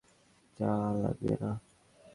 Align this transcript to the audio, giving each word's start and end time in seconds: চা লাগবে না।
চা 0.59 0.71
লাগবে 1.01 1.33
না। 1.41 1.51